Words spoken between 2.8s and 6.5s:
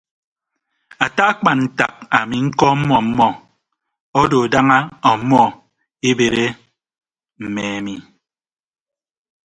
ọmmọ odo daña ọmmọ ebere